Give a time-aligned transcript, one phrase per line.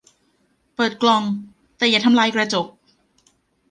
[0.75, 1.23] เปิดกล่อง
[1.77, 2.67] แต่อย่าทำลายกระจก